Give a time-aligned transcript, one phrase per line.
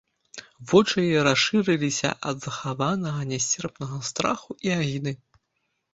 [0.71, 5.11] Вочы яе расшырыліся ад захаванага нясцерпнага страху і агіды.